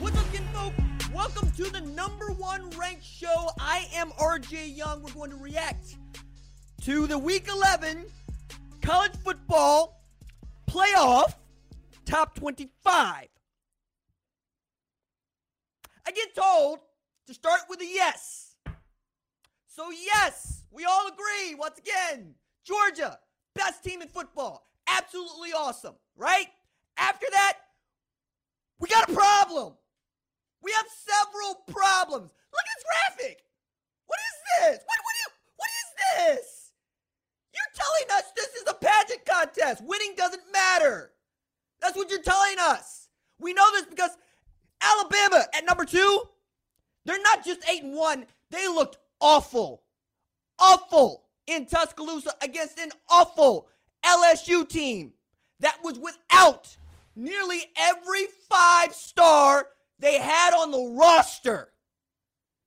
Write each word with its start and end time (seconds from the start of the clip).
What's 0.00 0.16
up, 0.16 0.30
good? 0.30 1.12
Welcome 1.12 1.50
to 1.56 1.64
the 1.72 1.80
number 1.80 2.26
one 2.26 2.70
ranked 2.70 3.04
show. 3.04 3.50
I 3.58 3.88
am 3.94 4.10
RJ 4.12 4.76
Young. 4.76 5.02
We're 5.02 5.10
going 5.10 5.30
to 5.30 5.36
react 5.36 5.96
to 6.82 7.08
the 7.08 7.18
week 7.18 7.48
11 7.48 8.04
college 8.80 9.16
football 9.24 10.04
playoff 10.70 11.34
top 12.04 12.36
25. 12.36 13.26
I 16.06 16.10
get 16.12 16.32
told 16.32 16.78
to 17.26 17.34
start 17.34 17.62
with 17.68 17.80
a 17.80 17.86
yes. 17.86 18.54
So, 19.66 19.90
yes, 19.90 20.62
we 20.70 20.84
all 20.84 21.08
agree, 21.08 21.56
once 21.56 21.76
again, 21.78 22.34
Georgia, 22.64 23.18
best 23.56 23.82
team 23.82 24.00
in 24.00 24.06
football. 24.06 24.64
Absolutely 24.86 25.50
awesome, 25.50 25.94
right? 26.16 26.46
After 26.96 27.26
that, 27.32 27.54
we 28.78 28.88
got 28.88 29.10
a 29.10 29.12
problem. 29.12 29.74
We 30.62 30.72
have 30.72 30.86
several 30.88 31.62
problems. 31.66 32.32
Look 32.52 32.64
at 32.64 32.76
this 32.76 32.84
graphic. 32.84 33.44
What 34.06 34.18
is 34.18 34.36
this? 34.60 34.78
What, 34.84 34.98
what, 35.04 35.14
you, 35.20 35.28
what 35.56 35.70
is 35.70 36.36
this? 36.36 36.72
You're 37.54 37.74
telling 37.74 38.18
us 38.18 38.32
this 38.34 38.54
is 38.54 38.64
a 38.68 38.74
pageant 38.74 39.24
contest. 39.24 39.82
Winning 39.84 40.14
doesn't 40.16 40.42
matter. 40.52 41.12
That's 41.80 41.96
what 41.96 42.10
you're 42.10 42.22
telling 42.22 42.56
us. 42.60 43.08
We 43.40 43.52
know 43.52 43.70
this 43.72 43.86
because 43.86 44.10
Alabama 44.80 45.44
at 45.54 45.64
number 45.64 45.84
two, 45.84 46.22
they're 47.04 47.22
not 47.22 47.44
just 47.44 47.60
eight 47.68 47.82
and 47.82 47.94
one. 47.94 48.26
They 48.50 48.66
looked 48.66 48.98
awful, 49.20 49.82
awful 50.58 51.24
in 51.46 51.66
Tuscaloosa 51.66 52.32
against 52.42 52.78
an 52.78 52.90
awful 53.08 53.68
LSU 54.04 54.68
team 54.68 55.12
that 55.60 55.78
was 55.82 55.98
without 55.98 56.76
nearly 57.16 57.60
every 57.76 58.26
five 58.48 58.94
star 58.94 59.66
they 59.98 60.18
had 60.18 60.54
on 60.54 60.70
the 60.70 60.94
roster. 60.98 61.72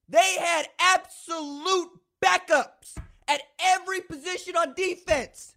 They 0.09 0.35
had 0.39 0.67
absolute 0.79 1.89
backups 2.23 2.97
at 3.27 3.41
every 3.59 4.01
position 4.01 4.55
on 4.57 4.73
defense. 4.73 5.56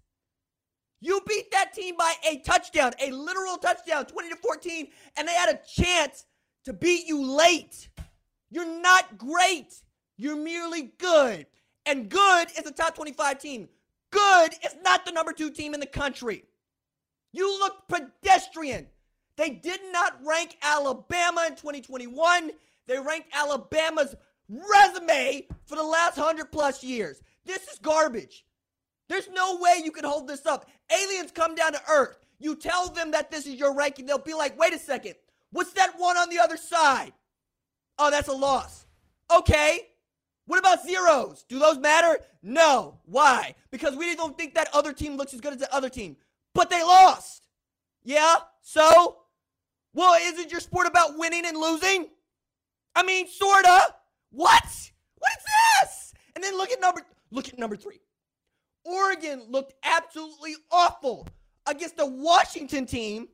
You 1.00 1.20
beat 1.26 1.50
that 1.50 1.74
team 1.74 1.96
by 1.98 2.14
a 2.26 2.38
touchdown, 2.38 2.92
a 3.00 3.10
literal 3.10 3.56
touchdown, 3.56 4.06
20 4.06 4.30
to 4.30 4.36
14, 4.36 4.88
and 5.16 5.28
they 5.28 5.34
had 5.34 5.50
a 5.50 5.60
chance 5.66 6.24
to 6.64 6.72
beat 6.72 7.06
you 7.06 7.22
late. 7.22 7.88
You're 8.50 8.80
not 8.80 9.18
great. 9.18 9.74
You're 10.16 10.36
merely 10.36 10.92
good. 10.98 11.46
And 11.84 12.08
good 12.08 12.48
is 12.56 12.64
a 12.64 12.72
top 12.72 12.94
25 12.94 13.38
team. 13.38 13.68
Good 14.10 14.54
is 14.64 14.76
not 14.82 15.04
the 15.04 15.12
number 15.12 15.32
two 15.32 15.50
team 15.50 15.74
in 15.74 15.80
the 15.80 15.86
country. 15.86 16.44
You 17.32 17.58
look 17.58 17.88
pedestrian. 17.88 18.86
They 19.36 19.50
did 19.50 19.80
not 19.90 20.18
rank 20.24 20.56
Alabama 20.62 21.44
in 21.46 21.56
2021. 21.56 22.50
They 22.86 22.98
ranked 22.98 23.28
Alabama's 23.32 24.14
resume 24.48 25.46
for 25.66 25.76
the 25.76 25.82
last 25.82 26.16
100 26.16 26.52
plus 26.52 26.84
years. 26.84 27.22
This 27.44 27.66
is 27.68 27.78
garbage. 27.78 28.44
There's 29.08 29.28
no 29.30 29.58
way 29.60 29.80
you 29.82 29.90
can 29.90 30.04
hold 30.04 30.28
this 30.28 30.46
up. 30.46 30.68
Aliens 30.90 31.30
come 31.30 31.54
down 31.54 31.72
to 31.72 31.80
Earth. 31.90 32.18
You 32.38 32.56
tell 32.56 32.88
them 32.88 33.10
that 33.12 33.30
this 33.30 33.46
is 33.46 33.54
your 33.54 33.74
ranking, 33.74 34.06
they'll 34.06 34.18
be 34.18 34.34
like, 34.34 34.58
wait 34.58 34.74
a 34.74 34.78
second, 34.78 35.14
what's 35.50 35.72
that 35.72 35.94
one 35.98 36.16
on 36.16 36.28
the 36.30 36.38
other 36.38 36.56
side? 36.56 37.12
Oh, 37.98 38.10
that's 38.10 38.28
a 38.28 38.32
loss. 38.32 38.86
Okay. 39.34 39.80
What 40.46 40.58
about 40.58 40.84
zeros? 40.84 41.44
Do 41.48 41.58
those 41.58 41.78
matter? 41.78 42.18
No. 42.42 42.98
Why? 43.06 43.54
Because 43.70 43.96
we 43.96 44.14
don't 44.14 44.36
think 44.36 44.54
that 44.54 44.68
other 44.74 44.92
team 44.92 45.16
looks 45.16 45.32
as 45.32 45.40
good 45.40 45.54
as 45.54 45.58
the 45.58 45.74
other 45.74 45.88
team. 45.88 46.16
But 46.54 46.70
they 46.70 46.82
lost. 46.82 47.46
Yeah? 48.02 48.36
So? 48.60 49.23
Well, 49.94 50.18
isn't 50.20 50.50
your 50.50 50.60
sport 50.60 50.86
about 50.86 51.16
winning 51.16 51.46
and 51.46 51.56
losing? 51.56 52.08
I 52.96 53.04
mean, 53.04 53.28
sorta. 53.28 53.94
What? 54.30 54.64
What 55.18 55.32
is 55.38 55.44
this? 55.80 56.14
And 56.34 56.42
then 56.42 56.56
look 56.58 56.70
at 56.70 56.80
number 56.80 57.02
look 57.30 57.48
at 57.48 57.58
number 57.58 57.76
3. 57.76 57.98
Oregon 58.84 59.44
looked 59.48 59.74
absolutely 59.84 60.56
awful 60.70 61.26
against 61.66 61.98
a 61.98 62.06
Washington 62.06 62.84
team 62.84 63.28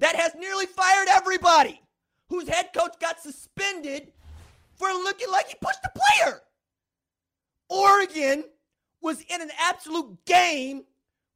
that 0.00 0.16
has 0.16 0.34
nearly 0.34 0.66
fired 0.66 1.08
everybody, 1.10 1.80
whose 2.28 2.48
head 2.48 2.70
coach 2.74 2.94
got 3.00 3.20
suspended 3.20 4.12
for 4.74 4.88
looking 4.88 5.30
like 5.30 5.48
he 5.48 5.54
pushed 5.60 5.78
a 5.84 5.90
player. 5.98 6.40
Oregon 7.70 8.44
was 9.00 9.22
in 9.22 9.40
an 9.40 9.50
absolute 9.58 10.24
game 10.26 10.84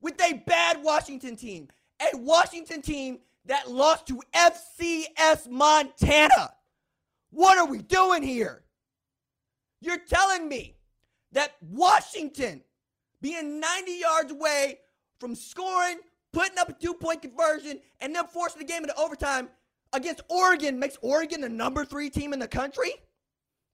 with 0.02 0.20
a 0.20 0.42
bad 0.46 0.82
Washington 0.82 1.36
team, 1.36 1.68
a 2.00 2.16
Washington 2.16 2.82
team 2.82 3.20
that 3.46 3.70
lost 3.70 4.06
to 4.08 4.20
FCS 4.34 5.48
Montana. 5.48 6.50
What 7.30 7.58
are 7.58 7.66
we 7.66 7.78
doing 7.78 8.22
here? 8.22 8.64
You're 9.80 9.98
telling 9.98 10.48
me 10.48 10.76
that 11.32 11.56
Washington, 11.60 12.62
being 13.20 13.60
90 13.60 13.92
yards 13.92 14.32
away 14.32 14.80
from 15.18 15.34
scoring, 15.34 15.98
putting 16.32 16.58
up 16.58 16.68
a 16.68 16.72
two 16.72 16.94
point 16.94 17.22
conversion, 17.22 17.80
and 18.00 18.14
then 18.14 18.26
forcing 18.26 18.58
the 18.58 18.64
game 18.64 18.82
into 18.82 18.96
overtime 18.96 19.48
against 19.92 20.22
Oregon 20.28 20.78
makes 20.78 20.98
Oregon 21.02 21.40
the 21.40 21.48
number 21.48 21.84
three 21.84 22.10
team 22.10 22.32
in 22.32 22.38
the 22.38 22.48
country? 22.48 22.92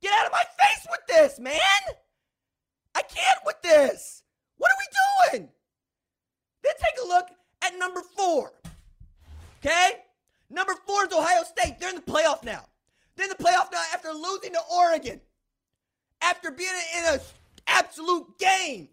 Get 0.02 0.12
out 0.12 0.26
of 0.26 0.32
my 0.32 0.44
face 0.58 0.86
with 0.90 1.00
this, 1.08 1.38
man! 1.38 1.56
I 2.94 3.02
can't 3.02 3.40
with 3.44 3.60
this! 3.62 4.22
What 4.58 4.70
are 4.70 4.76
we 4.78 5.38
doing? 5.38 5.48
Then 6.62 6.72
take 6.78 7.04
a 7.04 7.08
look 7.08 7.28
at 7.62 7.78
number 7.78 8.00
four. 8.16 8.52
Okay? 9.64 9.92
Number 10.50 10.74
four 10.86 11.06
is 11.06 11.12
Ohio 11.12 11.42
State. 11.44 11.78
They're 11.80 11.90
in 11.90 11.96
the 11.96 12.02
playoff 12.02 12.44
now. 12.44 12.64
They're 13.16 13.26
in 13.26 13.34
the 13.36 13.42
playoff 13.42 13.72
now 13.72 13.82
after 13.92 14.12
losing 14.12 14.52
to 14.52 14.60
Oregon. 14.72 15.20
After 16.22 16.50
being 16.50 16.70
in 16.96 17.14
an 17.14 17.20
absolute 17.66 18.38
game 18.38 18.88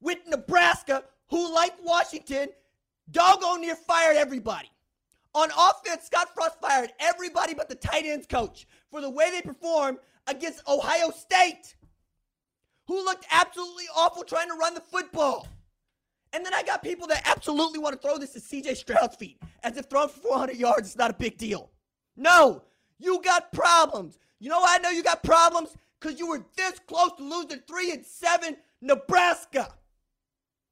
with 0.00 0.18
Nebraska, 0.26 1.04
who, 1.28 1.54
like 1.54 1.74
Washington, 1.82 2.48
doggone 3.10 3.60
near 3.60 3.76
fired 3.76 4.16
everybody. 4.16 4.70
On 5.34 5.50
offense, 5.50 6.06
Scott 6.06 6.28
Frost 6.34 6.58
fired 6.60 6.92
everybody 6.98 7.54
but 7.54 7.68
the 7.68 7.74
tight 7.74 8.06
ends 8.06 8.26
coach 8.26 8.66
for 8.90 9.00
the 9.00 9.10
way 9.10 9.30
they 9.30 9.42
performed 9.42 9.98
against 10.26 10.66
Ohio 10.66 11.10
State, 11.10 11.76
who 12.86 13.04
looked 13.04 13.26
absolutely 13.30 13.84
awful 13.94 14.24
trying 14.24 14.48
to 14.48 14.54
run 14.54 14.74
the 14.74 14.80
football. 14.80 15.46
And 16.36 16.44
then 16.44 16.52
I 16.52 16.62
got 16.62 16.82
people 16.82 17.06
that 17.06 17.22
absolutely 17.24 17.78
want 17.78 17.94
to 17.94 18.06
throw 18.06 18.18
this 18.18 18.34
to 18.34 18.40
CJ 18.40 18.76
Stroud's 18.76 19.16
feet 19.16 19.40
as 19.62 19.78
if 19.78 19.86
throwing 19.86 20.10
for 20.10 20.20
400 20.20 20.58
yards 20.58 20.90
is 20.90 20.96
not 20.96 21.10
a 21.10 21.14
big 21.14 21.38
deal. 21.38 21.70
No, 22.14 22.62
you 22.98 23.22
got 23.22 23.50
problems. 23.54 24.18
You 24.38 24.50
know 24.50 24.60
I 24.62 24.76
know 24.76 24.90
you 24.90 25.02
got 25.02 25.22
problems? 25.22 25.74
Because 25.98 26.18
you 26.18 26.28
were 26.28 26.44
this 26.54 26.78
close 26.86 27.12
to 27.16 27.24
losing 27.24 27.60
3 27.66 27.92
and 27.92 28.04
7 28.04 28.54
Nebraska. 28.82 29.72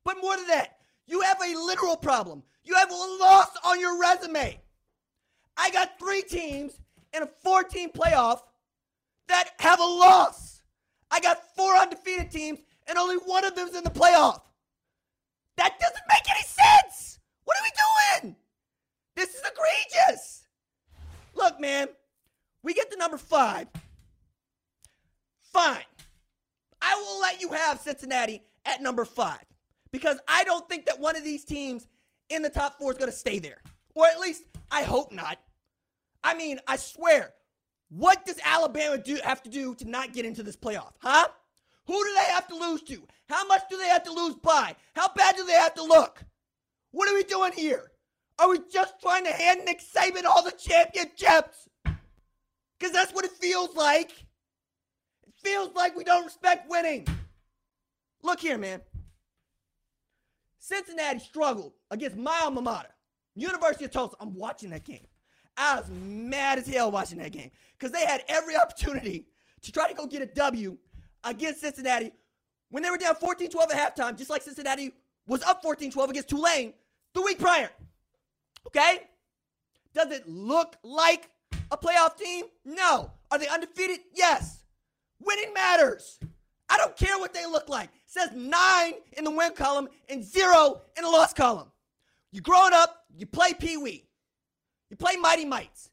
But 0.05 0.19
more 0.21 0.37
than 0.37 0.49
that, 0.49 0.77
you 1.07 1.23
have 1.23 1.39
a 1.41 1.57
literal 1.57 1.97
problem. 1.97 2.43
You 2.63 2.75
have 2.75 2.91
a 2.91 2.95
loss 2.95 3.49
on 3.65 3.81
your 3.81 3.99
resume. 3.99 4.61
I 5.57 5.71
got 5.71 5.99
three 5.99 6.21
teams 6.21 6.79
in 7.15 7.23
a 7.23 7.29
14 7.43 7.91
playoff 7.93 8.41
that 9.29 9.49
have 9.61 9.81
a 9.81 9.83
loss. 9.83 10.61
I 11.11 11.21
got 11.21 11.39
four 11.57 11.75
undefeated 11.75 12.31
teams, 12.31 12.59
and 12.87 12.99
only 12.99 13.17
one 13.17 13.47
of 13.47 13.57
them's 13.57 13.75
in 13.75 13.83
the 13.83 13.89
playoff. 13.89 14.43
That 15.65 15.81
doesn't 15.81 16.05
make 16.11 16.31
any 16.31 16.43
sense. 16.43 17.19
What 17.45 17.57
are 17.57 17.63
we 17.63 18.21
doing? 18.21 18.37
This 19.17 19.31
is 19.31 19.41
egregious. 19.41 20.47
Look, 21.35 21.59
man, 21.59 21.89
We 22.63 22.75
get 22.75 22.91
to 22.93 22.99
number 22.99 23.17
five. 23.19 23.69
Fine. 25.43 25.85
I 26.83 26.95
will 26.97 27.21
let 27.21 27.41
you 27.41 27.49
have 27.51 27.81
Cincinnati 27.81 28.43
at 28.67 28.83
number 28.83 29.05
five 29.07 29.43
because 29.91 30.19
I 30.29 30.45
don't 30.45 30.69
think 30.69 30.85
that 30.87 30.99
one 31.01 31.17
of 31.17 31.25
these 31.25 31.45
teams 31.45 31.87
in 32.29 32.43
the 32.43 32.51
top 32.51 32.79
four 32.79 32.93
is 32.93 32.99
going 32.99 33.11
to 33.11 33.17
stay 33.17 33.39
there. 33.39 33.59
Or 33.95 34.07
at 34.07 34.19
least 34.21 34.43
I 34.71 34.83
hope 34.83 35.13
not. 35.13 35.39
I 36.23 36.35
mean, 36.35 36.59
I 36.67 36.77
swear, 36.77 37.33
what 37.89 38.27
does 38.27 38.39
Alabama 38.45 38.99
do 38.99 39.19
have 39.23 39.43
to 39.45 39.51
do 39.51 39.75
to 39.77 39.85
not 39.89 40.13
get 40.13 40.25
into 40.27 40.43
this 40.43 40.57
playoff? 40.57 40.93
Huh? 40.99 41.29
Who 41.87 42.05
do 42.05 42.15
they 42.15 42.33
have 42.33 42.49
to 42.49 42.57
lose 42.57 42.83
to? 42.83 43.03
How 43.29 43.47
much 43.47 43.63
do 43.71 43.77
they 43.77 43.89
have 43.89 44.05
to 44.05 44.13
lose 44.13 44.37
by? 44.37 44.75
How 44.95 45.09
bad 45.15 45.37
do 45.37 45.45
they 45.45 45.53
have 45.53 45.75
to 45.75 45.83
look? 45.83 46.25
What 46.93 47.09
are 47.09 47.15
we 47.15 47.25
doing 47.25 47.53
here? 47.53 47.91
Are 48.39 48.49
we 48.49 48.59
just 48.73 49.01
trying 49.01 49.25
to 49.25 49.33
hand 49.33 49.61
Nick 49.65 49.81
Saban 49.81 50.25
all 50.25 50.43
the 50.43 50.53
championships? 50.53 51.69
Because 51.85 52.93
that's 52.93 53.13
what 53.13 53.25
it 53.25 53.31
feels 53.33 53.75
like. 53.77 54.11
It 55.27 55.35
feels 55.43 55.75
like 55.75 55.97
we 55.97 56.05
don't 56.05 56.25
respect 56.25 56.69
winning. 56.69 57.07
Look 58.23 58.41
here, 58.41 58.59
man. 58.59 58.81
Cincinnati 60.59 61.19
struggled 61.19 61.73
against 61.91 62.17
my 62.17 62.41
alma 62.43 62.63
mater, 62.63 62.89
University 63.35 63.85
of 63.85 63.91
Tulsa. 63.91 64.17
I'm 64.19 64.35
watching 64.35 64.71
that 64.71 64.85
game. 64.85 65.07
I 65.57 65.77
was 65.79 65.91
mad 65.91 66.59
as 66.59 66.67
hell 66.67 66.91
watching 66.91 67.19
that 67.19 67.33
game 67.33 67.51
because 67.79 67.93
they 67.93 68.05
had 68.07 68.25
every 68.29 68.57
opportunity 68.57 69.27
to 69.63 69.73
try 69.73 69.89
to 69.89 69.95
go 69.95 70.07
get 70.07 70.23
a 70.23 70.27
W 70.27 70.77
against 71.25 71.61
Cincinnati 71.61 72.13
when 72.71 72.83
they 72.83 72.91
were 72.91 72.99
down 72.99 73.15
14 73.15 73.51
12 73.51 73.71
at 73.73 73.97
halftime, 73.97 74.17
just 74.17 74.31
like 74.31 74.43
Cincinnati 74.43 74.93
was 75.27 75.43
up 75.43 75.63
14 75.63 75.91
12 75.91 76.11
against 76.11 76.29
Tulane 76.29 76.73
the 77.15 77.23
week 77.23 77.39
prior. 77.39 77.71
Okay? 78.67 79.01
Does 79.95 80.11
it 80.11 80.29
look 80.29 80.77
like 80.83 81.31
a 81.71 81.77
playoff 81.77 82.17
team? 82.17 82.47
No. 82.65 83.11
Are 83.31 83.39
they 83.39 83.49
undefeated? 83.49 84.01
Yes. 84.13 84.65
Winning 85.21 85.55
matters. 85.55 86.19
I 86.69 86.77
don't 86.77 86.97
care 86.97 87.19
what 87.19 87.33
they 87.33 87.47
look 87.47 87.69
like. 87.69 87.91
It 87.91 87.91
says 88.07 88.31
nine 88.35 88.95
in 89.17 89.25
the 89.25 89.31
win 89.31 89.53
column 89.53 89.89
and 90.09 90.25
zero 90.25 90.81
in 90.97 91.05
the 91.05 91.11
loss 91.11 91.33
column. 91.33 91.71
You're 92.33 92.43
growing 92.43 92.73
up, 92.73 93.05
you 93.17 93.27
play 93.27 93.55
Pee 93.55 93.77
Wee, 93.77 94.09
you 94.91 94.97
play 94.97 95.15
Mighty 95.15 95.45
Mites, 95.45 95.91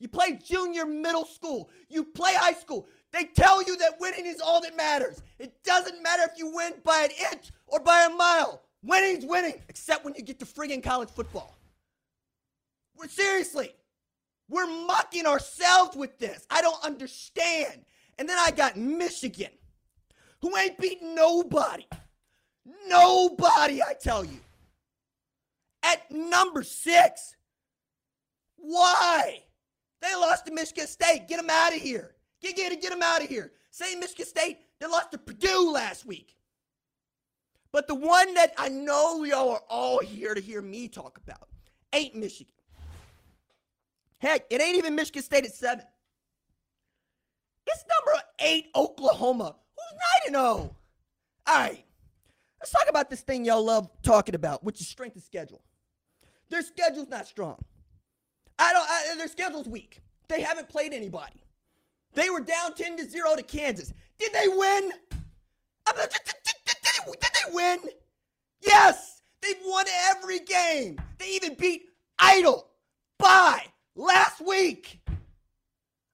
you 0.00 0.08
play 0.08 0.38
junior 0.44 0.86
middle 0.86 1.24
school, 1.24 1.70
you 1.88 2.04
play 2.04 2.34
high 2.34 2.54
school. 2.54 2.88
They 3.14 3.26
tell 3.26 3.62
you 3.62 3.76
that 3.76 4.00
winning 4.00 4.26
is 4.26 4.40
all 4.40 4.60
that 4.62 4.76
matters. 4.76 5.22
It 5.38 5.62
doesn't 5.62 6.02
matter 6.02 6.24
if 6.24 6.36
you 6.36 6.52
win 6.52 6.72
by 6.82 7.08
an 7.08 7.32
inch 7.32 7.52
or 7.68 7.78
by 7.78 8.08
a 8.10 8.14
mile. 8.14 8.62
Winning's 8.82 9.24
winning, 9.24 9.62
except 9.68 10.04
when 10.04 10.14
you 10.16 10.22
get 10.22 10.40
to 10.40 10.44
friggin' 10.44 10.82
college 10.82 11.10
football. 11.10 11.56
We're 12.96 13.08
seriously, 13.08 13.72
we're 14.48 14.66
mocking 14.66 15.26
ourselves 15.26 15.96
with 15.96 16.18
this. 16.18 16.44
I 16.50 16.60
don't 16.60 16.84
understand. 16.84 17.84
And 18.18 18.28
then 18.28 18.36
I 18.36 18.50
got 18.50 18.76
Michigan, 18.76 19.52
who 20.42 20.56
ain't 20.56 20.76
beating 20.76 21.14
nobody. 21.14 21.86
Nobody, 22.88 23.80
I 23.80 23.94
tell 23.94 24.24
you. 24.24 24.40
At 25.84 26.10
number 26.10 26.64
six. 26.64 27.36
Why? 28.56 29.44
They 30.02 30.14
lost 30.16 30.46
to 30.46 30.52
Michigan 30.52 30.88
State. 30.88 31.28
Get 31.28 31.36
them 31.36 31.50
out 31.50 31.74
of 31.74 31.80
here. 31.80 32.13
Get, 32.44 32.56
get, 32.56 32.82
get 32.82 32.90
them 32.90 33.02
out 33.02 33.22
of 33.22 33.28
here. 33.28 33.52
Same 33.70 34.00
Michigan 34.00 34.26
State, 34.26 34.58
they 34.78 34.86
lost 34.86 35.12
to 35.12 35.18
Purdue 35.18 35.72
last 35.72 36.04
week. 36.04 36.36
But 37.72 37.88
the 37.88 37.94
one 37.94 38.34
that 38.34 38.52
I 38.58 38.68
know 38.68 39.24
y'all 39.24 39.50
are 39.50 39.62
all 39.70 40.00
here 40.00 40.34
to 40.34 40.40
hear 40.42 40.60
me 40.60 40.88
talk 40.88 41.18
about 41.26 41.48
ain't 41.94 42.14
Michigan. 42.14 42.52
Heck, 44.18 44.44
it 44.50 44.60
ain't 44.60 44.76
even 44.76 44.94
Michigan 44.94 45.22
State 45.22 45.44
at 45.46 45.54
seven. 45.54 45.86
It's 47.66 47.84
number 47.98 48.22
eight, 48.40 48.66
Oklahoma, 48.76 49.56
who's 50.24 50.32
9 50.32 50.42
0. 50.42 50.44
All 50.44 50.74
right, 51.46 51.82
let's 52.60 52.70
talk 52.70 52.86
about 52.90 53.08
this 53.08 53.22
thing 53.22 53.46
y'all 53.46 53.64
love 53.64 53.88
talking 54.02 54.34
about, 54.34 54.62
which 54.62 54.82
is 54.82 54.86
strength 54.86 55.16
of 55.16 55.22
schedule. 55.22 55.62
Their 56.50 56.62
schedule's 56.62 57.08
not 57.08 57.26
strong. 57.26 57.56
I 58.58 58.72
don't. 58.74 58.86
I, 58.86 59.16
their 59.16 59.28
schedule's 59.28 59.66
weak. 59.66 60.02
They 60.28 60.42
haven't 60.42 60.68
played 60.68 60.92
anybody. 60.92 61.43
They 62.14 62.30
were 62.30 62.40
down 62.40 62.74
10 62.74 62.96
to 62.98 63.08
0 63.08 63.36
to 63.36 63.42
Kansas. 63.42 63.92
Did 64.18 64.32
they 64.32 64.48
win? 64.48 64.92
Did 65.86 67.20
they 67.20 67.52
win? 67.52 67.78
Yes. 68.60 69.22
They've 69.42 69.56
won 69.66 69.84
every 70.08 70.38
game. 70.38 70.98
They 71.18 71.28
even 71.30 71.54
beat 71.54 71.82
Idle 72.18 72.66
by 73.18 73.66
last 73.94 74.40
week. 74.40 75.00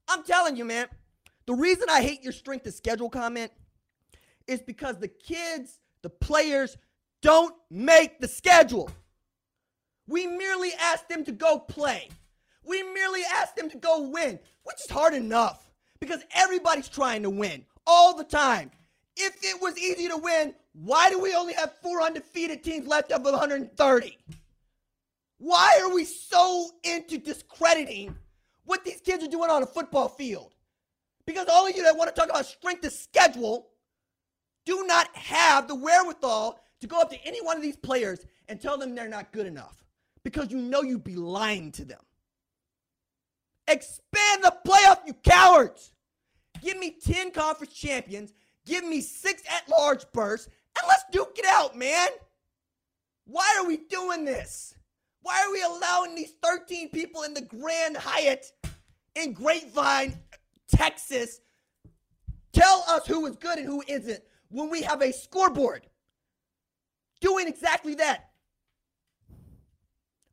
I'm 0.08 0.24
telling 0.24 0.56
you, 0.56 0.64
man, 0.64 0.88
the 1.46 1.54
reason 1.54 1.84
I 1.88 2.02
hate 2.02 2.24
your 2.24 2.32
strength 2.32 2.66
of 2.66 2.74
schedule 2.74 3.08
comment 3.08 3.52
is 4.48 4.60
because 4.62 4.98
the 4.98 5.08
kids, 5.08 5.78
the 6.02 6.10
players, 6.10 6.76
don't 7.22 7.54
make 7.70 8.18
the 8.18 8.26
schedule. 8.26 8.90
We 10.08 10.26
merely 10.26 10.72
ask 10.80 11.06
them 11.06 11.24
to 11.26 11.32
go 11.32 11.58
play. 11.58 12.08
We 12.64 12.82
merely 12.82 13.22
ask 13.32 13.54
them 13.54 13.70
to 13.70 13.76
go 13.76 14.08
win, 14.08 14.40
which 14.64 14.76
is 14.84 14.90
hard 14.90 15.14
enough 15.14 15.69
because 16.00 16.22
everybody's 16.34 16.88
trying 16.88 17.22
to 17.22 17.30
win 17.30 17.64
all 17.86 18.16
the 18.16 18.24
time. 18.24 18.70
If 19.16 19.36
it 19.42 19.60
was 19.60 19.78
easy 19.78 20.08
to 20.08 20.16
win, 20.16 20.54
why 20.72 21.10
do 21.10 21.20
we 21.20 21.34
only 21.34 21.52
have 21.54 21.74
four 21.82 22.02
undefeated 22.02 22.62
teams 22.62 22.86
left 22.86 23.12
of 23.12 23.22
130? 23.22 24.18
Why 25.38 25.80
are 25.82 25.92
we 25.92 26.04
so 26.04 26.70
into 26.84 27.18
discrediting 27.18 28.14
what 28.64 28.84
these 28.84 29.00
kids 29.00 29.24
are 29.24 29.28
doing 29.28 29.50
on 29.50 29.62
a 29.62 29.66
football 29.66 30.08
field? 30.08 30.54
Because 31.26 31.48
all 31.48 31.66
of 31.66 31.76
you 31.76 31.82
that 31.82 31.96
want 31.96 32.14
to 32.14 32.18
talk 32.18 32.30
about 32.30 32.46
strength 32.46 32.84
of 32.84 32.92
schedule 32.92 33.68
do 34.64 34.84
not 34.86 35.14
have 35.16 35.68
the 35.68 35.74
wherewithal 35.74 36.60
to 36.80 36.86
go 36.86 37.00
up 37.00 37.10
to 37.10 37.24
any 37.24 37.42
one 37.42 37.56
of 37.56 37.62
these 37.62 37.76
players 37.76 38.24
and 38.48 38.60
tell 38.60 38.78
them 38.78 38.94
they're 38.94 39.08
not 39.08 39.32
good 39.32 39.46
enough 39.46 39.84
because 40.24 40.50
you 40.50 40.58
know 40.58 40.82
you'd 40.82 41.04
be 41.04 41.16
lying 41.16 41.72
to 41.72 41.84
them. 41.84 42.00
Expand 44.40 44.56
the 44.64 44.70
playoff, 44.70 45.06
you 45.06 45.14
cowards. 45.14 45.92
Give 46.62 46.78
me 46.78 46.90
10 46.90 47.30
conference 47.32 47.72
champions, 47.72 48.34
give 48.66 48.84
me 48.84 49.00
six 49.00 49.42
at 49.50 49.68
large 49.68 50.04
bursts, 50.12 50.48
and 50.78 50.86
let's 50.88 51.04
duke 51.10 51.38
it 51.38 51.46
out, 51.46 51.76
man. 51.76 52.08
Why 53.26 53.56
are 53.58 53.66
we 53.66 53.78
doing 53.78 54.24
this? 54.24 54.74
Why 55.22 55.42
are 55.46 55.52
we 55.52 55.62
allowing 55.62 56.14
these 56.14 56.32
13 56.42 56.90
people 56.90 57.22
in 57.22 57.34
the 57.34 57.42
Grand 57.42 57.96
Hyatt 57.96 58.46
in 59.14 59.32
Grapevine, 59.32 60.18
Texas, 60.68 61.40
tell 62.52 62.84
us 62.88 63.06
who 63.06 63.26
is 63.26 63.36
good 63.36 63.58
and 63.58 63.66
who 63.66 63.82
isn't 63.88 64.20
when 64.48 64.70
we 64.70 64.82
have 64.82 65.02
a 65.02 65.12
scoreboard 65.12 65.86
doing 67.20 67.48
exactly 67.48 67.94
that? 67.96 68.30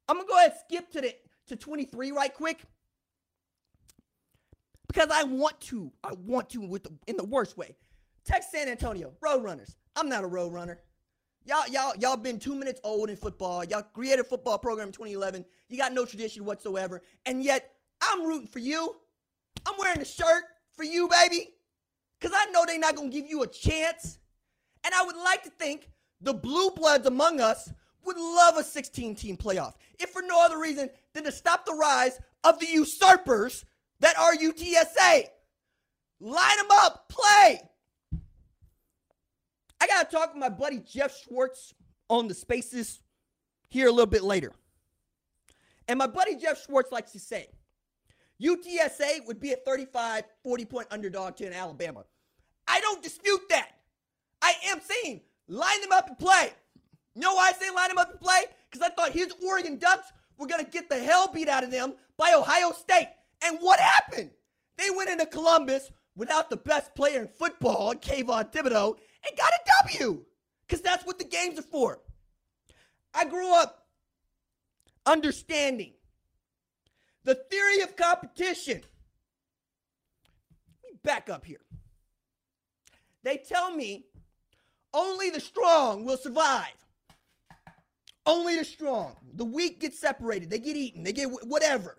I'm 0.07 0.17
gonna 0.17 0.27
go 0.27 0.37
ahead 0.37 0.51
and 0.51 0.59
skip 0.67 0.91
to 0.91 1.01
the 1.01 1.15
to 1.47 1.55
23 1.55 2.11
right 2.11 2.33
quick 2.33 2.63
because 4.97 5.11
I 5.15 5.23
want 5.23 5.59
to. 5.61 5.91
I 6.03 6.13
want 6.25 6.49
to 6.51 6.61
with 6.61 6.83
the, 6.83 6.91
in 7.05 7.17
the 7.17 7.23
worst 7.23 7.55
way. 7.55 7.75
Text 8.25 8.51
San 8.51 8.67
Antonio 8.67 9.13
Roadrunners. 9.23 9.75
I'm 9.95 10.09
not 10.09 10.23
a 10.23 10.27
Roadrunner. 10.27 10.77
Y'all, 11.45 11.67
y'all, 11.69 11.93
y'all 11.99 12.17
been 12.17 12.39
two 12.39 12.55
minutes 12.55 12.81
old 12.83 13.09
in 13.09 13.15
football. 13.15 13.63
Y'all 13.63 13.83
created 13.93 14.25
football 14.25 14.57
program 14.57 14.87
in 14.87 14.93
2011. 14.93 15.45
You 15.69 15.77
got 15.77 15.93
no 15.93 16.03
tradition 16.03 16.45
whatsoever, 16.45 17.03
and 17.27 17.43
yet 17.43 17.73
I'm 18.01 18.25
rooting 18.25 18.47
for 18.47 18.59
you. 18.59 18.95
I'm 19.67 19.75
wearing 19.77 20.01
a 20.01 20.05
shirt 20.05 20.43
for 20.75 20.83
you, 20.83 21.07
baby, 21.07 21.53
because 22.19 22.35
I 22.35 22.49
know 22.51 22.65
they're 22.65 22.79
not 22.79 22.95
gonna 22.95 23.09
give 23.09 23.27
you 23.29 23.43
a 23.43 23.47
chance. 23.47 24.17
And 24.83 24.93
I 24.95 25.05
would 25.05 25.15
like 25.15 25.43
to 25.43 25.51
think 25.51 25.91
the 26.21 26.33
blue 26.33 26.71
bloods 26.71 27.05
among 27.05 27.39
us 27.39 27.71
would 28.03 28.17
love 28.17 28.57
a 28.57 28.63
16 28.63 29.13
team 29.13 29.37
playoff, 29.37 29.73
if 29.99 30.09
for 30.09 30.23
no 30.23 30.43
other 30.43 30.59
reason 30.59 30.89
than 31.13 31.23
to 31.25 31.31
stop 31.31 31.65
the 31.65 31.73
rise 31.73 32.19
of 32.43 32.59
the 32.59 32.65
usurpers 32.65 33.63
that 33.99 34.17
are 34.17 34.35
UTSA. 34.35 35.25
Line 36.19 36.57
them 36.57 36.67
up, 36.71 37.09
play. 37.09 37.61
I 39.79 39.87
got 39.87 40.09
to 40.09 40.15
talk 40.15 40.33
with 40.33 40.39
my 40.39 40.49
buddy 40.49 40.79
Jeff 40.79 41.15
Schwartz 41.23 41.73
on 42.09 42.27
the 42.27 42.33
spaces 42.33 42.99
here 43.69 43.87
a 43.87 43.91
little 43.91 44.05
bit 44.07 44.23
later. 44.23 44.51
And 45.87 45.99
my 45.99 46.07
buddy 46.07 46.35
Jeff 46.35 46.63
Schwartz 46.65 46.91
likes 46.91 47.11
to 47.11 47.19
say 47.19 47.47
UTSA 48.41 49.25
would 49.25 49.39
be 49.39 49.53
a 49.53 49.57
35, 49.57 50.23
40 50.43 50.65
point 50.65 50.87
underdog 50.91 51.35
to 51.37 51.45
an 51.45 51.53
Alabama. 51.53 52.03
I 52.67 52.79
don't 52.81 53.01
dispute 53.01 53.41
that. 53.49 53.69
I 54.41 54.53
am 54.67 54.79
saying 54.81 55.21
line 55.47 55.81
them 55.81 55.91
up 55.91 56.07
and 56.07 56.17
play. 56.17 56.51
You 57.15 57.21
know 57.21 57.33
why 57.33 57.49
I 57.49 57.53
say 57.53 57.69
line 57.71 57.89
them 57.89 57.97
up 57.97 58.11
and 58.11 58.19
play? 58.19 58.43
Because 58.69 58.85
I 58.85 58.93
thought 58.93 59.11
his 59.11 59.33
Oregon 59.45 59.77
Ducks 59.77 60.11
were 60.37 60.47
going 60.47 60.63
to 60.63 60.69
get 60.69 60.89
the 60.89 60.99
hell 60.99 61.31
beat 61.33 61.47
out 61.47 61.63
of 61.63 61.71
them 61.71 61.93
by 62.17 62.33
Ohio 62.33 62.71
State. 62.71 63.09
And 63.43 63.57
what 63.59 63.79
happened? 63.79 64.31
They 64.77 64.89
went 64.89 65.09
into 65.09 65.25
Columbus 65.25 65.91
without 66.15 66.49
the 66.49 66.57
best 66.57 66.93
player 66.95 67.21
in 67.21 67.27
football, 67.27 67.93
Kayvon 67.93 68.51
Thibodeaux, 68.51 68.97
and 69.27 69.37
got 69.37 69.51
a 69.51 69.87
W. 69.87 70.23
Because 70.67 70.81
that's 70.81 71.05
what 71.05 71.19
the 71.19 71.25
games 71.25 71.57
are 71.59 71.63
for. 71.63 71.99
I 73.13 73.25
grew 73.25 73.53
up 73.53 73.87
understanding 75.05 75.93
the 77.23 77.35
theory 77.35 77.81
of 77.81 77.95
competition 77.95 78.81
Let 80.83 80.93
me 80.93 80.99
back 81.03 81.29
up 81.29 81.45
here. 81.45 81.61
They 83.23 83.37
tell 83.37 83.71
me 83.71 84.05
only 84.93 85.29
the 85.29 85.39
strong 85.39 86.05
will 86.05 86.17
survive. 86.17 86.73
Only 88.25 88.57
the 88.57 88.65
strong. 88.65 89.15
The 89.35 89.45
weak 89.45 89.79
get 89.79 89.93
separated. 89.93 90.49
They 90.49 90.59
get 90.59 90.75
eaten. 90.75 91.03
They 91.03 91.13
get 91.13 91.29
whatever. 91.45 91.97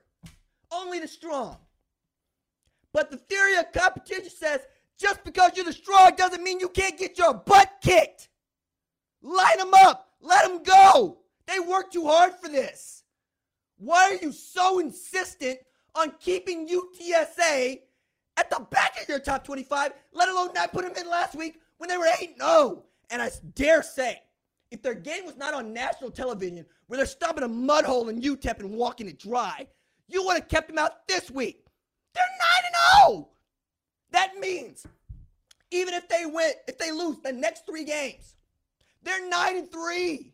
Only 0.89 1.01
the 1.01 1.09
strong. 1.09 1.59
But 2.95 3.11
the 3.11 3.19
theory 3.19 3.59
of 3.59 3.73
competition 3.73 4.31
says 4.31 4.61
just 4.99 5.23
because 5.23 5.53
you're 5.55 5.67
the 5.67 5.73
strong 5.75 6.13
doesn't 6.17 6.43
mean 6.43 6.61
you 6.61 6.71
can't 6.71 6.99
get 6.99 7.19
your 7.19 7.35
butt 7.35 7.71
kicked. 7.83 8.31
Line 9.21 9.59
them 9.59 9.75
up. 9.75 10.09
Let 10.23 10.49
them 10.49 10.63
go. 10.63 11.19
They 11.47 11.61
work 11.61 11.93
too 11.93 12.07
hard 12.07 12.33
for 12.43 12.49
this. 12.49 13.03
Why 13.77 14.13
are 14.13 14.25
you 14.25 14.33
so 14.33 14.79
insistent 14.79 15.59
on 15.95 16.15
keeping 16.21 16.67
UTSA 16.67 17.81
at 18.39 18.49
the 18.49 18.67
back 18.71 18.99
of 19.03 19.11
your 19.11 19.19
top 19.19 19.45
25, 19.45 19.93
let 20.15 20.31
alone 20.31 20.55
not 20.55 20.73
put 20.73 20.85
them 20.85 20.97
in 20.97 21.11
last 21.11 21.37
week 21.37 21.61
when 21.77 21.91
they 21.91 21.99
were 21.99 22.09
8 22.19 22.37
0? 22.41 22.83
And 23.11 23.21
I 23.21 23.31
dare 23.55 23.83
say, 23.83 24.23
if 24.71 24.81
their 24.81 24.95
game 24.95 25.27
was 25.27 25.37
not 25.37 25.53
on 25.53 25.75
national 25.75 26.13
television 26.13 26.65
where 26.87 26.97
they're 26.97 27.05
stopping 27.05 27.45
a 27.45 27.49
mud 27.49 27.85
hole 27.85 28.09
in 28.09 28.23
UTEP 28.23 28.61
and 28.61 28.71
walking 28.71 29.07
it 29.07 29.19
dry, 29.19 29.67
you 30.09 30.25
would 30.25 30.35
have 30.35 30.49
kept 30.49 30.69
them 30.69 30.79
out 30.79 31.07
this 31.07 31.31
week. 31.31 31.65
They're 32.15 32.25
9 33.05 33.13
0. 33.13 33.29
That 34.11 34.39
means 34.39 34.87
even 35.71 35.95
if 35.95 36.09
they 36.09 36.25
win, 36.27 36.53
if 36.67 36.79
they 36.79 36.91
lose 36.91 37.19
the 37.23 37.33
next 37.33 37.67
three 37.67 37.85
games, 37.85 38.37
they're 39.03 39.29
9 39.29 39.57
and 39.57 39.71
3. 39.71 40.33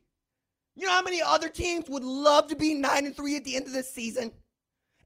You 0.76 0.87
know 0.87 0.93
how 0.93 1.02
many 1.02 1.23
other 1.23 1.49
teams 1.49 1.88
would 1.88 2.04
love 2.04 2.49
to 2.49 2.57
be 2.57 2.75
9 2.75 3.07
and 3.07 3.16
3 3.16 3.37
at 3.37 3.45
the 3.45 3.57
end 3.57 3.66
of 3.66 3.73
this 3.73 3.93
season? 3.93 4.33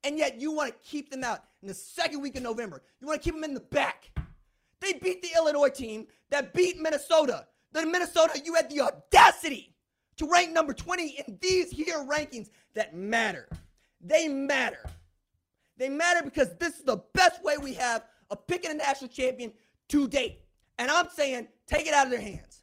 And 0.05 0.19
yet 0.19 0.41
you 0.41 0.53
want 0.53 0.71
to 0.71 0.89
keep 0.89 1.11
them 1.11 1.25
out 1.25 1.41
in 1.63 1.69
the 1.69 1.75
second 1.75 2.21
week 2.21 2.37
of 2.37 2.43
November. 2.43 2.83
You 3.01 3.07
want 3.07 3.21
to 3.21 3.25
keep 3.25 3.35
them 3.35 3.45
in 3.45 3.55
the 3.55 3.61
back. 3.61 4.11
They 4.81 4.93
beat 4.95 5.23
the 5.23 5.31
Illinois 5.37 5.71
team 5.71 6.07
that 6.31 6.55
beat 6.55 6.79
Minnesota. 6.79 7.47
The 7.73 7.85
Minnesota, 7.85 8.41
you 8.45 8.55
had 8.55 8.71
the 8.71 8.81
audacity 8.81 9.75
to 10.17 10.31
rank 10.31 10.53
number 10.53 10.73
20 10.73 11.25
in 11.27 11.39
these 11.41 11.71
here 11.71 12.07
rankings 12.09 12.49
that 12.75 12.95
matter. 12.95 13.49
They 14.01 14.29
matter. 14.29 14.91
They 15.77 15.89
matter 15.89 16.23
because 16.23 16.55
this 16.59 16.79
is 16.79 16.85
the 16.85 17.03
best 17.15 17.43
way 17.43 17.57
we 17.57 17.75
have 17.75 18.05
of 18.31 18.47
picking 18.47 18.71
a 18.71 18.75
national 18.75 19.11
champion 19.11 19.53
to 19.89 20.09
date. 20.09 20.41
And 20.79 20.91
I'm 20.91 21.09
saying 21.09 21.49
take 21.67 21.87
it 21.87 21.95
out 21.95 22.07
of 22.07 22.11
their 22.11 22.21
hands. 22.21 22.63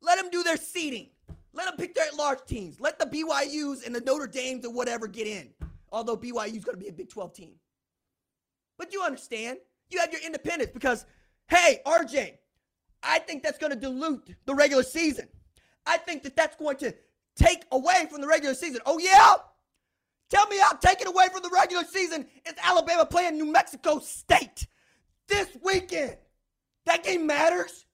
Let 0.00 0.18
them 0.18 0.30
do 0.30 0.42
their 0.42 0.56
seeding. 0.56 1.08
Let 1.54 1.66
them 1.66 1.76
pick 1.76 1.94
their 1.94 2.06
large 2.16 2.44
teams. 2.46 2.80
Let 2.80 2.98
the 2.98 3.06
BYUs 3.06 3.86
and 3.86 3.94
the 3.94 4.00
Notre 4.00 4.26
Dames 4.26 4.64
or 4.64 4.72
whatever 4.72 5.06
get 5.06 5.26
in. 5.26 5.50
Although 5.90 6.16
BYU's 6.16 6.64
going 6.64 6.78
to 6.78 6.82
be 6.82 6.88
a 6.88 6.92
Big 6.92 7.10
12 7.10 7.32
team. 7.34 7.52
But 8.78 8.92
you 8.92 9.02
understand. 9.02 9.58
You 9.90 10.00
have 10.00 10.10
your 10.10 10.22
independence 10.22 10.70
because, 10.72 11.04
hey, 11.48 11.80
RJ, 11.86 12.32
I 13.02 13.18
think 13.18 13.42
that's 13.42 13.58
going 13.58 13.72
to 13.72 13.78
dilute 13.78 14.34
the 14.46 14.54
regular 14.54 14.82
season. 14.82 15.28
I 15.86 15.98
think 15.98 16.22
that 16.22 16.34
that's 16.34 16.56
going 16.56 16.76
to 16.78 16.94
take 17.36 17.64
away 17.72 18.06
from 18.10 18.22
the 18.22 18.26
regular 18.26 18.54
season. 18.54 18.80
Oh, 18.86 18.98
yeah? 18.98 19.34
Tell 20.32 20.46
me 20.46 20.56
I'm 20.64 20.78
taking 20.78 21.08
away 21.08 21.26
from 21.30 21.42
the 21.42 21.50
regular 21.52 21.84
season 21.84 22.26
is 22.46 22.54
Alabama 22.62 23.04
playing 23.04 23.36
New 23.36 23.44
Mexico 23.44 23.98
State 23.98 24.66
this 25.28 25.48
weekend. 25.62 26.16
That 26.86 27.04
game 27.04 27.26
matters 27.26 27.84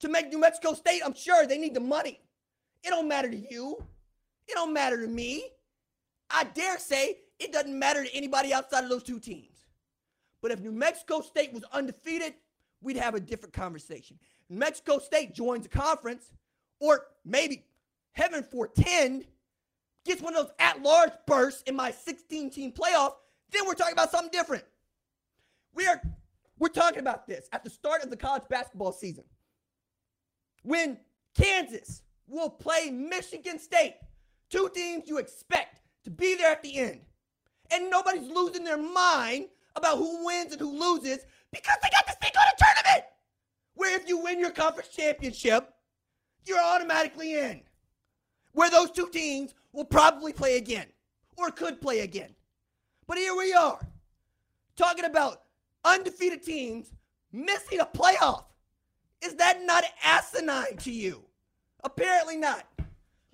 to 0.00 0.08
make 0.08 0.30
New 0.30 0.40
Mexico 0.40 0.72
State. 0.72 1.02
I'm 1.04 1.12
sure 1.12 1.46
they 1.46 1.58
need 1.58 1.74
the 1.74 1.80
money. 1.80 2.20
It 2.82 2.88
don't 2.88 3.06
matter 3.06 3.30
to 3.30 3.36
you. 3.36 3.76
It 4.48 4.54
don't 4.54 4.72
matter 4.72 4.98
to 4.98 5.06
me. 5.06 5.50
I 6.30 6.44
dare 6.44 6.78
say 6.78 7.18
it 7.38 7.52
doesn't 7.52 7.78
matter 7.78 8.02
to 8.02 8.14
anybody 8.14 8.54
outside 8.54 8.84
of 8.84 8.88
those 8.88 9.02
two 9.02 9.20
teams. 9.20 9.66
But 10.40 10.52
if 10.52 10.60
New 10.60 10.72
Mexico 10.72 11.20
State 11.20 11.52
was 11.52 11.64
undefeated, 11.70 12.32
we'd 12.80 12.96
have 12.96 13.14
a 13.14 13.20
different 13.20 13.52
conversation. 13.52 14.18
New 14.48 14.56
Mexico 14.56 14.98
State 15.00 15.34
joins 15.34 15.64
the 15.64 15.68
conference, 15.68 16.30
or 16.80 17.08
maybe 17.26 17.66
heaven 18.12 18.42
foretend 18.42 19.26
gets 20.04 20.22
one 20.22 20.34
of 20.34 20.44
those 20.44 20.54
at-large 20.58 21.12
bursts 21.26 21.62
in 21.62 21.76
my 21.76 21.90
16-team 21.90 22.72
playoff, 22.72 23.12
then 23.50 23.66
we're 23.66 23.74
talking 23.74 23.92
about 23.92 24.10
something 24.10 24.30
different. 24.30 24.64
We 25.74 25.86
are 25.86 26.00
we're 26.58 26.68
talking 26.68 27.00
about 27.00 27.26
this 27.26 27.48
at 27.52 27.64
the 27.64 27.70
start 27.70 28.04
of 28.04 28.10
the 28.10 28.16
college 28.16 28.44
basketball 28.48 28.92
season. 28.92 29.24
When 30.62 30.98
Kansas 31.36 32.02
will 32.26 32.50
play 32.50 32.90
Michigan 32.90 33.58
State. 33.58 33.96
Two 34.50 34.70
teams 34.74 35.08
you 35.08 35.18
expect 35.18 35.80
to 36.04 36.10
be 36.10 36.34
there 36.34 36.52
at 36.52 36.62
the 36.62 36.76
end. 36.76 37.00
And 37.72 37.90
nobody's 37.90 38.28
losing 38.28 38.64
their 38.64 38.80
mind 38.80 39.46
about 39.76 39.98
who 39.98 40.24
wins 40.24 40.52
and 40.52 40.60
who 40.60 40.78
loses 40.78 41.24
because 41.50 41.76
they 41.82 41.88
got 41.90 42.06
to 42.06 42.16
sneak 42.20 42.34
on 42.38 42.46
a 42.46 42.64
tournament. 42.64 43.04
Where 43.74 43.96
if 43.96 44.08
you 44.08 44.18
win 44.18 44.38
your 44.38 44.50
conference 44.50 44.88
championship, 44.88 45.68
you're 46.46 46.62
automatically 46.62 47.34
in. 47.38 47.62
Where 48.54 48.70
those 48.70 48.90
two 48.90 49.08
teams 49.10 49.54
will 49.72 49.84
probably 49.84 50.32
play 50.32 50.56
again 50.56 50.86
or 51.36 51.50
could 51.50 51.80
play 51.80 52.00
again. 52.00 52.34
But 53.06 53.18
here 53.18 53.36
we 53.36 53.52
are 53.52 53.78
talking 54.76 55.04
about 55.04 55.42
undefeated 55.84 56.42
teams 56.42 56.92
missing 57.32 57.80
a 57.80 57.86
playoff. 57.86 58.44
Is 59.22 59.34
that 59.36 59.62
not 59.62 59.84
asinine 60.02 60.76
to 60.78 60.90
you? 60.90 61.22
Apparently 61.82 62.36
not. 62.36 62.64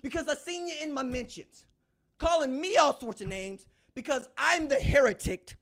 Because 0.01 0.27
I 0.27 0.35
seen 0.35 0.67
you 0.67 0.73
in 0.81 0.91
my 0.91 1.03
mentions 1.03 1.65
calling 2.17 2.59
me 2.59 2.77
all 2.77 2.99
sorts 2.99 3.21
of 3.21 3.27
names 3.27 3.65
because 3.95 4.27
I'm 4.37 4.67
the 4.67 4.75
heretic 4.75 5.55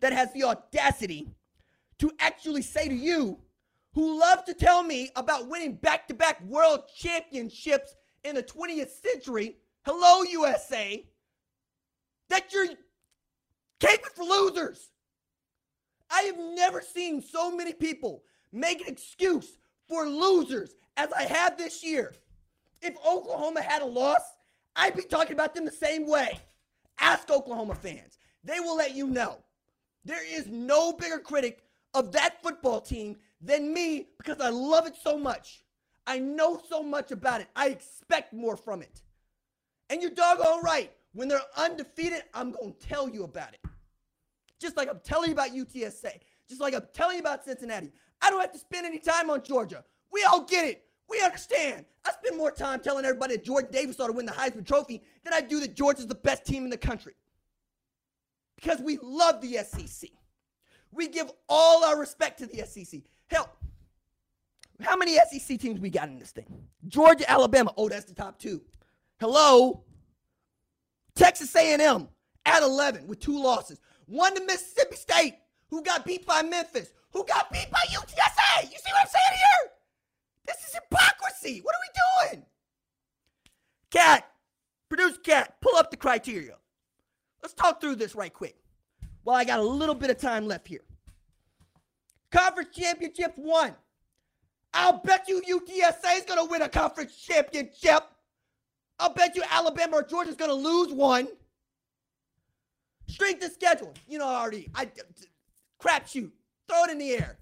that 0.00 0.12
has 0.12 0.32
the 0.32 0.44
audacity 0.44 1.28
to 1.98 2.10
actually 2.18 2.62
say 2.62 2.88
to 2.88 2.94
you, 2.94 3.38
who 3.94 4.20
love 4.20 4.44
to 4.44 4.52
tell 4.52 4.82
me 4.82 5.10
about 5.16 5.48
winning 5.48 5.74
back 5.74 6.06
to 6.08 6.14
back 6.14 6.42
world 6.44 6.82
championships 6.94 7.94
in 8.26 8.34
the 8.34 8.42
20th 8.42 8.90
century, 8.90 9.56
hello, 9.84 10.22
USA, 10.24 11.06
that 12.28 12.52
you're 12.52 12.66
caping 13.80 14.14
for 14.14 14.24
losers. 14.24 14.90
I 16.10 16.22
have 16.22 16.38
never 16.38 16.80
seen 16.80 17.22
so 17.22 17.54
many 17.54 17.72
people 17.72 18.22
make 18.52 18.80
an 18.80 18.88
excuse 18.88 19.58
for 19.88 20.08
losers 20.08 20.74
as 20.96 21.12
I 21.12 21.22
have 21.22 21.56
this 21.56 21.84
year. 21.84 22.14
If 22.82 22.96
Oklahoma 23.06 23.62
had 23.62 23.82
a 23.82 23.86
loss, 23.86 24.22
I'd 24.74 24.96
be 24.96 25.02
talking 25.02 25.32
about 25.32 25.54
them 25.54 25.64
the 25.64 25.70
same 25.70 26.06
way. 26.06 26.40
Ask 27.00 27.30
Oklahoma 27.30 27.74
fans. 27.74 28.18
They 28.44 28.60
will 28.60 28.76
let 28.76 28.94
you 28.94 29.06
know. 29.06 29.38
There 30.04 30.24
is 30.24 30.46
no 30.48 30.92
bigger 30.92 31.18
critic 31.18 31.64
of 31.94 32.12
that 32.12 32.42
football 32.42 32.80
team 32.80 33.16
than 33.40 33.72
me 33.72 34.08
because 34.18 34.40
I 34.40 34.50
love 34.50 34.86
it 34.86 34.94
so 35.02 35.18
much. 35.18 35.62
I 36.06 36.18
know 36.18 36.60
so 36.68 36.82
much 36.82 37.10
about 37.10 37.40
it. 37.40 37.48
I 37.56 37.68
expect 37.68 38.32
more 38.32 38.56
from 38.56 38.82
it. 38.82 39.02
And 39.90 40.00
you're 40.00 40.10
doggone 40.10 40.62
right. 40.62 40.92
When 41.12 41.28
they're 41.28 41.40
undefeated, 41.56 42.22
I'm 42.34 42.52
going 42.52 42.74
to 42.74 42.86
tell 42.86 43.08
you 43.08 43.24
about 43.24 43.54
it. 43.54 43.60
Just 44.60 44.76
like 44.76 44.88
I'm 44.88 45.00
telling 45.02 45.28
you 45.28 45.34
about 45.34 45.50
UTSA. 45.50 46.18
Just 46.48 46.60
like 46.60 46.74
I'm 46.74 46.86
telling 46.92 47.16
you 47.16 47.20
about 47.20 47.44
Cincinnati. 47.44 47.92
I 48.20 48.30
don't 48.30 48.40
have 48.40 48.52
to 48.52 48.58
spend 48.58 48.86
any 48.86 48.98
time 48.98 49.30
on 49.30 49.42
Georgia. 49.42 49.84
We 50.12 50.22
all 50.24 50.42
get 50.42 50.64
it. 50.64 50.84
We 51.08 51.20
understand. 51.20 51.84
I 52.04 52.12
spend 52.12 52.36
more 52.36 52.50
time 52.50 52.80
telling 52.80 53.04
everybody 53.04 53.36
that 53.36 53.44
Jordan 53.44 53.70
Davis 53.72 54.00
ought 54.00 54.08
to 54.08 54.12
win 54.12 54.26
the 54.26 54.32
Heisman 54.32 54.66
Trophy 54.66 55.02
than 55.24 55.32
I 55.32 55.40
do 55.40 55.60
that 55.60 55.74
Georgia's 55.74 56.06
the 56.06 56.14
best 56.14 56.44
team 56.44 56.64
in 56.64 56.70
the 56.70 56.76
country. 56.76 57.14
Because 58.56 58.80
we 58.80 58.98
love 59.02 59.40
the 59.40 59.58
SEC. 59.64 60.10
We 60.90 61.08
give 61.08 61.30
all 61.48 61.84
our 61.84 61.98
respect 61.98 62.38
to 62.38 62.46
the 62.46 62.66
SEC. 62.66 63.02
Hell, 63.28 63.50
how 64.80 64.96
many 64.96 65.16
SEC 65.30 65.58
teams 65.58 65.80
we 65.80 65.90
got 65.90 66.08
in 66.08 66.18
this 66.18 66.32
thing? 66.32 66.46
Georgia, 66.86 67.30
Alabama. 67.30 67.72
Oh, 67.76 67.88
that's 67.88 68.04
the 68.04 68.14
top 68.14 68.38
two. 68.38 68.60
Hello. 69.18 69.84
Texas 71.14 71.54
A&M 71.56 72.08
at 72.44 72.62
11 72.62 73.06
with 73.06 73.20
two 73.20 73.42
losses. 73.42 73.80
One 74.06 74.34
to 74.34 74.44
Mississippi 74.44 74.96
State, 74.96 75.34
who 75.70 75.82
got 75.82 76.04
beat 76.04 76.26
by 76.26 76.42
Memphis, 76.42 76.92
who 77.10 77.24
got 77.24 77.50
beat 77.50 77.70
by 77.70 77.80
UTSA. 77.90 78.64
You 78.64 78.78
see 78.78 78.92
what 78.92 79.00
I'm 79.00 79.08
saying 79.08 79.38
here? 79.38 79.70
This 80.46 80.56
is 80.68 80.74
hypocrisy. 80.74 81.60
What 81.60 81.74
are 81.74 81.80
we 81.80 82.36
doing? 82.36 82.46
Cat, 83.90 84.30
produce 84.88 85.18
cat, 85.18 85.56
pull 85.60 85.76
up 85.76 85.90
the 85.90 85.96
criteria. 85.96 86.56
Let's 87.42 87.54
talk 87.54 87.80
through 87.80 87.96
this 87.96 88.14
right 88.14 88.32
quick. 88.32 88.56
Well, 89.24 89.34
I 89.34 89.44
got 89.44 89.58
a 89.58 89.62
little 89.62 89.94
bit 89.94 90.10
of 90.10 90.18
time 90.18 90.46
left 90.46 90.68
here. 90.68 90.84
Conference 92.30 92.68
championships 92.76 93.36
one. 93.36 93.74
I'll 94.76 94.98
bet 94.98 95.26
you 95.26 95.40
UTSA 95.40 96.18
is 96.18 96.24
going 96.24 96.38
to 96.38 96.44
win 96.50 96.60
a 96.60 96.68
conference 96.68 97.16
championship. 97.16 98.04
I'll 98.98 99.12
bet 99.12 99.34
you 99.34 99.42
Alabama 99.50 99.96
or 99.96 100.02
Georgia 100.02 100.30
is 100.30 100.36
going 100.36 100.50
to 100.50 100.54
lose 100.54 100.92
one. 100.92 101.28
Strength 103.08 103.44
of 103.44 103.52
schedule. 103.52 103.94
You 104.06 104.18
know 104.18 104.26
already. 104.26 104.68
I 104.74 104.90
crapshoot. 105.80 106.30
Throw 106.68 106.84
it 106.84 106.90
in 106.90 106.98
the 106.98 107.12
air. 107.12 107.38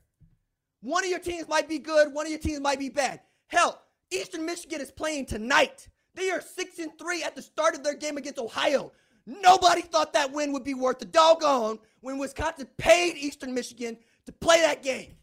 One 0.83 1.03
of 1.03 1.11
your 1.11 1.19
teams 1.19 1.49
might 1.49 1.69
be 1.69 1.79
good, 1.79 2.13
one 2.13 2.27
of 2.27 2.31
your 2.31 2.41
teams 2.41 2.61
might 2.61 2.79
be 2.79 2.91
bad. 2.91 3.21
Hell, 3.49 3.83
Eastern 4.11 4.45
Michigan 4.45 4.81
is 4.81 4.93
playing 4.93 5.27
tonight. 5.27 5.89
They 6.15 6.31
are 6.31 6.41
6 6.41 6.79
and 6.79 6.97
3 6.99 7.23
at 7.23 7.35
the 7.35 7.43
start 7.43 7.75
of 7.75 7.83
their 7.83 7.95
game 7.95 8.17
against 8.17 8.39
Ohio. 8.39 8.93
Nobody 9.27 9.81
thought 9.81 10.13
that 10.13 10.31
win 10.31 10.53
would 10.53 10.63
be 10.63 10.75
worth 10.75 10.99
the 10.99 11.07
doggone 11.07 11.79
when 12.01 12.19
Wisconsin 12.19 12.69
paid 12.77 13.17
Eastern 13.17 13.55
Michigan 13.55 13.97
to 14.27 14.33
play 14.33 14.61
that 14.61 14.83
game. 14.83 15.17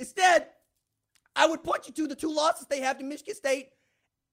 Instead, 0.00 0.48
I 1.38 1.46
would 1.46 1.62
point 1.62 1.86
you 1.86 1.92
to 1.92 2.08
the 2.08 2.16
two 2.16 2.34
losses 2.34 2.66
they 2.66 2.80
have 2.80 2.98
to 2.98 3.04
Michigan 3.04 3.36
State 3.36 3.68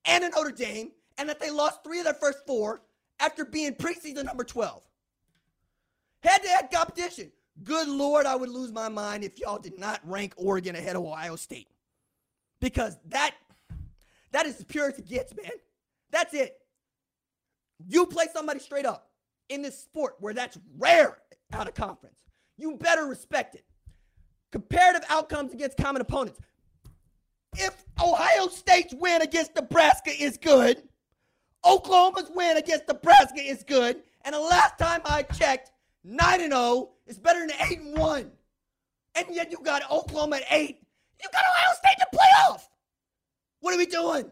and 0.05 0.24
to 0.24 0.29
Notre 0.29 0.51
Dame, 0.51 0.91
and 1.19 1.29
that 1.29 1.39
they 1.39 1.51
lost 1.51 1.83
three 1.83 2.00
of 2.00 2.05
their 2.05 2.15
first 2.15 2.39
four 2.47 2.81
after 3.19 3.45
being 3.45 3.75
preseason 3.75 4.25
number 4.25 4.43
12. 4.43 4.83
Head 6.24 6.41
to 6.41 6.50
head 6.50 6.69
competition. 6.74 7.31
Good 7.63 7.88
Lord, 7.88 8.25
I 8.25 8.35
would 8.35 8.50
lose 8.50 8.71
my 8.71 8.89
mind 8.89 9.24
if 9.24 9.39
y'all 9.39 9.59
did 9.59 9.79
not 9.79 10.01
rank 10.03 10.33
Oregon 10.35 10.75
ahead 10.75 10.95
of 10.95 11.03
Ohio 11.03 11.35
State. 11.35 11.67
Because 12.59 12.97
that 13.09 13.35
that 14.31 14.47
is 14.47 14.57
as 14.57 14.63
pure 14.65 14.89
as 14.89 14.97
it 14.97 15.07
gets, 15.07 15.33
man. 15.35 15.51
That's 16.09 16.33
it. 16.33 16.57
You 17.88 18.07
play 18.07 18.25
somebody 18.33 18.59
straight 18.59 18.85
up 18.85 19.12
in 19.50 19.62
this 19.62 19.79
sport 19.79 20.15
where 20.19 20.33
that's 20.33 20.57
rare 20.77 21.19
out 21.53 21.67
of 21.67 21.75
conference. 21.75 22.19
You 22.57 22.75
better 22.77 23.05
respect 23.05 23.53
it. 23.55 23.63
Comparative 24.51 25.03
outcomes 25.09 25.53
against 25.53 25.77
common 25.77 26.01
opponents. 26.01 26.39
If 27.57 27.85
Ohio 28.01 28.47
State's 28.47 28.93
win 28.93 29.21
against 29.21 29.55
Nebraska 29.55 30.12
is 30.12 30.38
good, 30.38 30.83
Oklahoma's 31.65 32.29
win 32.33 32.57
against 32.57 32.88
Nebraska 32.88 33.39
is 33.39 33.63
good, 33.63 34.01
and 34.24 34.35
the 34.35 34.39
last 34.39 34.77
time 34.77 35.01
I 35.05 35.24
checked, 35.24 35.71
9 36.03 36.41
and 36.41 36.53
0 36.53 36.89
is 37.07 37.17
better 37.17 37.39
than 37.39 37.55
8 37.59 37.79
and 37.79 37.97
1. 37.97 38.31
And 39.15 39.27
yet 39.31 39.51
you 39.51 39.57
got 39.63 39.89
Oklahoma 39.89 40.38
at 40.38 40.43
8. 40.50 40.77
You 41.21 41.29
got 41.31 41.41
Ohio 41.50 41.75
State 41.77 41.97
to 42.00 42.17
playoff. 42.17 42.62
What 43.62 43.74
are 43.74 43.77
we 43.77 43.85
doing? 43.85 44.31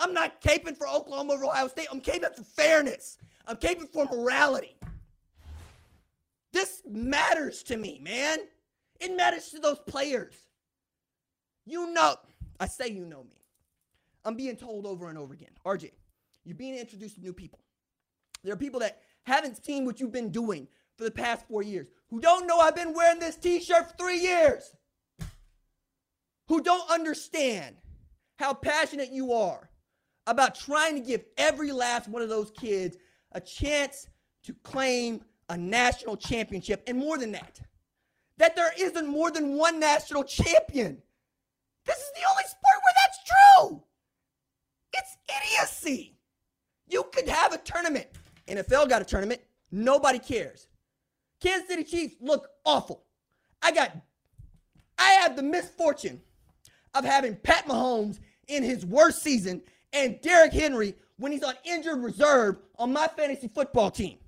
I'm 0.00 0.14
not 0.14 0.40
caping 0.40 0.76
for 0.76 0.88
Oklahoma 0.88 1.34
over 1.34 1.44
Ohio 1.44 1.68
State. 1.68 1.88
I'm 1.92 2.00
caping 2.00 2.34
for 2.34 2.44
fairness. 2.44 3.18
I'm 3.46 3.56
caping 3.56 3.88
for 3.92 4.06
morality. 4.06 4.76
This 6.52 6.82
matters 6.88 7.62
to 7.64 7.76
me, 7.76 8.00
man. 8.02 8.38
It 9.00 9.14
matters 9.16 9.50
to 9.50 9.58
those 9.58 9.80
players. 9.80 10.34
You 11.68 11.92
know, 11.92 12.16
I 12.58 12.66
say 12.66 12.88
you 12.88 13.04
know 13.04 13.22
me. 13.24 13.36
I'm 14.24 14.34
being 14.34 14.56
told 14.56 14.86
over 14.86 15.08
and 15.08 15.18
over 15.18 15.34
again, 15.34 15.50
RJ, 15.64 15.92
you're 16.44 16.56
being 16.56 16.76
introduced 16.76 17.16
to 17.16 17.20
new 17.20 17.32
people. 17.32 17.60
There 18.42 18.54
are 18.54 18.56
people 18.56 18.80
that 18.80 19.02
haven't 19.24 19.62
seen 19.64 19.84
what 19.84 20.00
you've 20.00 20.12
been 20.12 20.30
doing 20.30 20.66
for 20.96 21.04
the 21.04 21.10
past 21.10 21.46
four 21.46 21.62
years, 21.62 21.88
who 22.10 22.20
don't 22.20 22.46
know 22.46 22.58
I've 22.58 22.74
been 22.74 22.94
wearing 22.94 23.20
this 23.20 23.36
t 23.36 23.60
shirt 23.60 23.90
for 23.90 23.96
three 23.96 24.18
years, 24.18 24.74
who 26.48 26.60
don't 26.62 26.90
understand 26.90 27.76
how 28.38 28.54
passionate 28.54 29.12
you 29.12 29.32
are 29.32 29.68
about 30.26 30.54
trying 30.54 30.94
to 30.94 31.00
give 31.00 31.24
every 31.36 31.70
last 31.70 32.08
one 32.08 32.22
of 32.22 32.28
those 32.28 32.50
kids 32.50 32.96
a 33.32 33.40
chance 33.40 34.08
to 34.44 34.54
claim 34.62 35.20
a 35.50 35.56
national 35.56 36.16
championship. 36.16 36.82
And 36.86 36.98
more 36.98 37.18
than 37.18 37.32
that, 37.32 37.60
that 38.38 38.56
there 38.56 38.72
isn't 38.78 39.06
more 39.06 39.30
than 39.30 39.56
one 39.56 39.78
national 39.78 40.24
champion. 40.24 41.02
This 41.88 41.96
is 41.96 42.12
the 42.14 42.28
only 42.30 42.44
sport 42.44 42.78
where 42.84 42.94
that's 43.02 43.18
true. 43.24 43.82
It's 44.92 45.16
idiocy. 45.42 46.18
You 46.86 47.04
could 47.12 47.28
have 47.28 47.54
a 47.54 47.58
tournament. 47.58 48.06
NFL 48.46 48.90
got 48.90 49.02
a 49.02 49.06
tournament. 49.06 49.40
Nobody 49.72 50.18
cares. 50.18 50.68
Kansas 51.40 51.68
City 51.68 51.84
Chiefs 51.84 52.16
look 52.20 52.48
awful. 52.64 53.04
I 53.62 53.72
got, 53.72 53.96
I 54.98 55.10
have 55.22 55.34
the 55.34 55.42
misfortune 55.42 56.20
of 56.94 57.04
having 57.04 57.36
Pat 57.36 57.66
Mahomes 57.66 58.18
in 58.48 58.62
his 58.62 58.84
worst 58.84 59.22
season 59.22 59.62
and 59.92 60.20
Derrick 60.20 60.52
Henry 60.52 60.94
when 61.16 61.32
he's 61.32 61.42
on 61.42 61.54
injured 61.64 62.02
reserve 62.02 62.56
on 62.78 62.92
my 62.92 63.08
fantasy 63.08 63.48
football 63.48 63.90
team. 63.90 64.18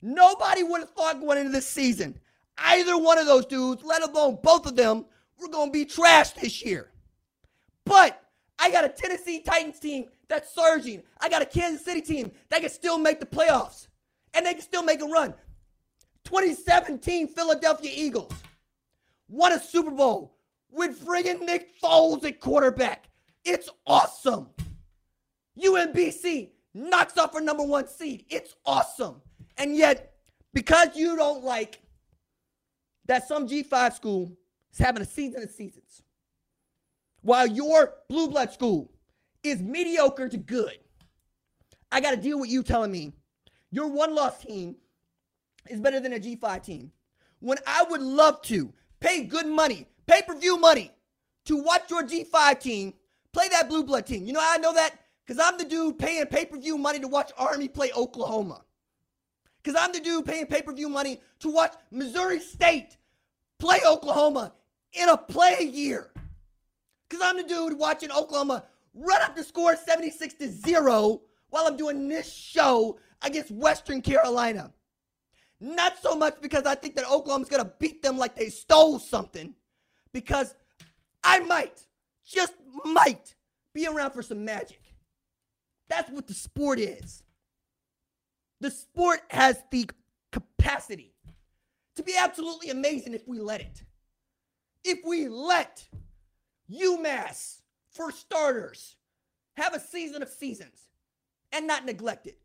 Nobody 0.00 0.62
would 0.62 0.80
have 0.80 0.90
thought 0.90 1.20
going 1.20 1.38
into 1.38 1.52
this 1.52 1.68
season, 1.68 2.18
either 2.58 2.96
one 2.96 3.18
of 3.18 3.26
those 3.26 3.46
dudes, 3.46 3.82
let 3.84 4.02
alone 4.02 4.38
both 4.42 4.66
of 4.66 4.76
them, 4.76 5.04
were 5.42 5.48
going 5.48 5.68
to 5.68 5.72
be 5.72 5.84
trashed 5.84 6.36
this 6.36 6.64
year. 6.64 6.90
But 7.84 8.22
I 8.58 8.70
got 8.70 8.84
a 8.84 8.88
Tennessee 8.88 9.40
Titans 9.40 9.78
team 9.78 10.06
that's 10.28 10.54
surging. 10.54 11.02
I 11.20 11.28
got 11.28 11.42
a 11.42 11.46
Kansas 11.46 11.84
City 11.84 12.00
team 12.00 12.32
that 12.48 12.60
can 12.60 12.70
still 12.70 12.98
make 12.98 13.20
the 13.20 13.26
playoffs 13.26 13.88
and 14.34 14.46
they 14.46 14.52
can 14.54 14.62
still 14.62 14.82
make 14.82 15.02
a 15.02 15.06
run. 15.06 15.34
2017 16.24 17.28
Philadelphia 17.28 17.90
Eagles 17.92 18.32
won 19.28 19.52
a 19.52 19.60
Super 19.60 19.90
Bowl 19.90 20.36
with 20.70 21.04
friggin' 21.04 21.40
Nick 21.40 21.78
Foles 21.80 22.24
at 22.24 22.40
quarterback. 22.40 23.08
It's 23.44 23.68
awesome. 23.86 24.48
UMBC 25.58 26.50
knocks 26.74 27.18
off 27.18 27.34
our 27.34 27.40
number 27.40 27.62
one 27.62 27.86
seed. 27.86 28.24
It's 28.30 28.54
awesome. 28.64 29.20
And 29.58 29.76
yet, 29.76 30.14
because 30.54 30.88
you 30.94 31.16
don't 31.16 31.44
like 31.44 31.80
that 33.06 33.26
some 33.26 33.48
G5 33.48 33.94
school 33.94 34.32
is 34.72 34.78
having 34.78 35.02
a 35.02 35.06
season 35.06 35.42
of 35.42 35.50
seasons, 35.50 36.02
while 37.20 37.46
your 37.46 37.94
blue 38.08 38.28
blood 38.28 38.52
school 38.52 38.90
is 39.42 39.60
mediocre 39.60 40.28
to 40.28 40.36
good, 40.36 40.78
I 41.90 42.00
got 42.00 42.12
to 42.12 42.16
deal 42.16 42.40
with 42.40 42.50
you 42.50 42.62
telling 42.62 42.90
me 42.90 43.12
your 43.70 43.88
one 43.88 44.14
loss 44.14 44.40
team 44.40 44.76
is 45.68 45.80
better 45.80 46.00
than 46.00 46.12
a 46.14 46.18
G5 46.18 46.62
team. 46.62 46.92
When 47.40 47.58
I 47.66 47.84
would 47.88 48.00
love 48.00 48.42
to 48.42 48.72
pay 49.00 49.24
good 49.24 49.46
money, 49.46 49.86
pay 50.06 50.22
per 50.22 50.36
view 50.36 50.58
money, 50.58 50.92
to 51.46 51.56
watch 51.56 51.90
your 51.90 52.04
G5 52.04 52.60
team 52.60 52.94
play 53.32 53.48
that 53.48 53.68
blue 53.68 53.84
blood 53.84 54.06
team. 54.06 54.24
You 54.26 54.32
know 54.32 54.40
I 54.42 54.58
know 54.58 54.72
that? 54.74 54.98
Because 55.26 55.42
I'm 55.44 55.58
the 55.58 55.64
dude 55.64 55.98
paying 55.98 56.26
pay 56.26 56.44
per 56.44 56.58
view 56.58 56.78
money 56.78 57.00
to 57.00 57.08
watch 57.08 57.32
Army 57.36 57.68
play 57.68 57.90
Oklahoma. 57.96 58.62
Because 59.62 59.80
I'm 59.80 59.92
the 59.92 60.00
dude 60.00 60.24
paying 60.24 60.46
pay 60.46 60.62
per 60.62 60.72
view 60.72 60.88
money 60.88 61.20
to 61.40 61.50
watch 61.50 61.74
Missouri 61.90 62.40
State 62.40 62.96
play 63.58 63.78
Oklahoma 63.86 64.52
in 64.92 65.08
a 65.08 65.16
play 65.16 65.58
year. 65.62 66.10
Because 67.08 67.24
I'm 67.24 67.36
the 67.36 67.44
dude 67.44 67.78
watching 67.78 68.10
Oklahoma 68.10 68.64
run 68.94 69.22
up 69.22 69.36
the 69.36 69.44
score 69.44 69.76
76 69.76 70.34
to 70.34 70.48
0 70.48 71.20
while 71.50 71.66
I'm 71.66 71.76
doing 71.76 72.08
this 72.08 72.32
show 72.32 72.98
against 73.22 73.50
Western 73.50 74.02
Carolina. 74.02 74.72
Not 75.60 76.00
so 76.02 76.16
much 76.16 76.40
because 76.40 76.64
I 76.64 76.74
think 76.74 76.96
that 76.96 77.08
Oklahoma's 77.08 77.48
going 77.48 77.62
to 77.62 77.72
beat 77.78 78.02
them 78.02 78.18
like 78.18 78.34
they 78.34 78.48
stole 78.48 78.98
something, 78.98 79.54
because 80.12 80.54
I 81.22 81.38
might, 81.40 81.86
just 82.26 82.54
might, 82.84 83.34
be 83.72 83.86
around 83.86 84.10
for 84.10 84.22
some 84.22 84.44
magic. 84.44 84.80
That's 85.88 86.10
what 86.10 86.26
the 86.26 86.34
sport 86.34 86.78
is. 86.78 87.22
The 88.60 88.70
sport 88.70 89.20
has 89.30 89.62
the 89.70 89.88
capacity 90.30 91.14
to 91.96 92.02
be 92.02 92.14
absolutely 92.18 92.70
amazing 92.70 93.14
if 93.14 93.26
we 93.28 93.38
let 93.38 93.60
it. 93.60 93.82
If 94.84 94.98
we 95.04 95.28
let 95.28 95.84
UMass, 96.70 97.60
for 97.90 98.10
starters, 98.10 98.96
have 99.56 99.74
a 99.74 99.80
season 99.80 100.22
of 100.22 100.28
seasons 100.28 100.88
and 101.52 101.66
not 101.66 101.84
neglect 101.84 102.26
it. 102.26 102.38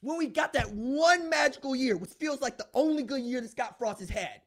When 0.00 0.18
we 0.18 0.26
got 0.26 0.52
that 0.54 0.70
one 0.72 1.30
magical 1.30 1.76
year, 1.76 1.96
which 1.96 2.10
feels 2.10 2.40
like 2.40 2.58
the 2.58 2.68
only 2.74 3.02
good 3.02 3.22
year 3.22 3.40
that 3.40 3.50
Scott 3.50 3.78
Frost 3.78 4.00
has 4.00 4.10
had, 4.10 4.40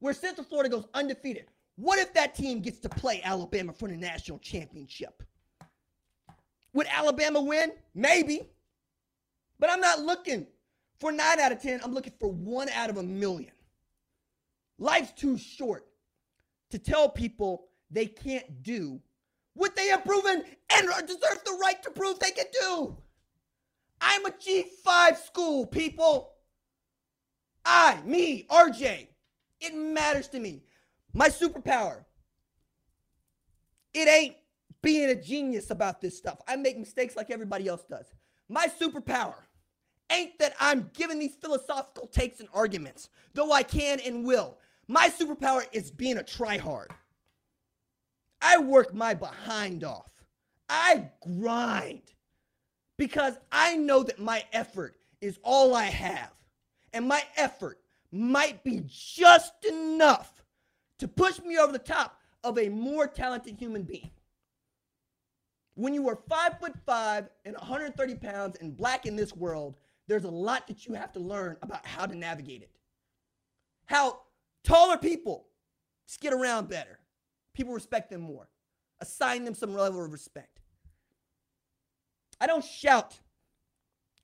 where 0.00 0.14
Central 0.14 0.44
Florida 0.44 0.68
goes 0.68 0.86
undefeated. 0.94 1.46
What 1.76 1.98
if 1.98 2.12
that 2.14 2.34
team 2.34 2.60
gets 2.60 2.78
to 2.80 2.88
play 2.88 3.20
Alabama 3.22 3.72
for 3.72 3.88
the 3.88 3.96
national 3.96 4.38
championship? 4.38 5.22
Would 6.72 6.86
Alabama 6.88 7.40
win? 7.40 7.72
Maybe. 7.94 8.48
But 9.58 9.70
I'm 9.70 9.80
not 9.80 10.00
looking 10.00 10.46
for 11.00 11.12
nine 11.12 11.40
out 11.40 11.52
of 11.52 11.62
10. 11.62 11.80
I'm 11.82 11.92
looking 11.92 12.12
for 12.18 12.30
one 12.30 12.68
out 12.70 12.90
of 12.90 12.96
a 12.96 13.02
million. 13.02 13.52
Life's 14.78 15.12
too 15.12 15.36
short 15.36 15.87
to 16.70 16.78
tell 16.78 17.08
people 17.08 17.66
they 17.90 18.06
can't 18.06 18.62
do 18.62 19.00
what 19.54 19.74
they 19.74 19.88
have 19.88 20.04
proven 20.04 20.44
and 20.70 20.88
deserve 21.06 21.42
the 21.44 21.58
right 21.60 21.82
to 21.82 21.90
prove 21.90 22.18
they 22.18 22.30
can 22.30 22.46
do. 22.60 22.96
I'm 24.00 24.26
a 24.26 24.30
G5 24.30 25.16
school, 25.16 25.66
people. 25.66 26.32
I, 27.64 28.00
me, 28.04 28.46
RJ, 28.48 29.08
it 29.60 29.74
matters 29.74 30.28
to 30.28 30.38
me. 30.38 30.62
My 31.12 31.28
superpower, 31.28 32.04
it 33.92 34.08
ain't 34.08 34.36
being 34.80 35.10
a 35.10 35.14
genius 35.14 35.70
about 35.70 36.00
this 36.00 36.16
stuff. 36.16 36.38
I 36.46 36.56
make 36.56 36.78
mistakes 36.78 37.16
like 37.16 37.30
everybody 37.30 37.66
else 37.66 37.82
does. 37.90 38.06
My 38.48 38.68
superpower 38.80 39.34
ain't 40.10 40.38
that 40.38 40.54
I'm 40.60 40.90
giving 40.94 41.18
these 41.18 41.34
philosophical 41.34 42.06
takes 42.06 42.40
and 42.40 42.48
arguments, 42.54 43.08
though 43.34 43.52
I 43.52 43.62
can 43.64 44.00
and 44.00 44.24
will. 44.24 44.58
My 44.88 45.10
superpower 45.10 45.66
is 45.72 45.90
being 45.90 46.16
a 46.16 46.22
tryhard. 46.22 46.90
I 48.40 48.58
work 48.58 48.94
my 48.94 49.14
behind 49.14 49.84
off. 49.84 50.10
I 50.68 51.10
grind 51.20 52.02
because 52.96 53.38
I 53.52 53.76
know 53.76 54.02
that 54.02 54.18
my 54.18 54.44
effort 54.52 54.96
is 55.20 55.38
all 55.42 55.74
I 55.74 55.84
have. 55.84 56.32
And 56.94 57.06
my 57.06 57.22
effort 57.36 57.78
might 58.10 58.64
be 58.64 58.82
just 58.88 59.64
enough 59.66 60.42
to 60.98 61.06
push 61.06 61.38
me 61.40 61.58
over 61.58 61.72
the 61.72 61.78
top 61.78 62.18
of 62.42 62.58
a 62.58 62.70
more 62.70 63.06
talented 63.06 63.56
human 63.58 63.82
being. 63.82 64.10
When 65.74 65.92
you 65.94 66.08
are 66.08 66.18
five 66.28 66.58
foot 66.58 66.74
five 66.86 67.28
and 67.44 67.54
130 67.54 68.14
pounds 68.16 68.56
and 68.60 68.76
black 68.76 69.06
in 69.06 69.16
this 69.16 69.36
world, 69.36 69.76
there's 70.06 70.24
a 70.24 70.30
lot 70.30 70.66
that 70.66 70.86
you 70.86 70.94
have 70.94 71.12
to 71.12 71.20
learn 71.20 71.56
about 71.62 71.86
how 71.86 72.06
to 72.06 72.16
navigate 72.16 72.62
it. 72.62 72.70
How 73.84 74.20
taller 74.64 74.96
people 74.96 75.46
get 76.20 76.32
around 76.32 76.68
better. 76.68 76.98
People 77.54 77.74
respect 77.74 78.10
them 78.10 78.22
more. 78.22 78.48
Assign 79.00 79.44
them 79.44 79.54
some 79.54 79.74
level 79.74 80.04
of 80.04 80.12
respect. 80.12 80.60
I 82.40 82.46
don't 82.46 82.64
shout 82.64 83.18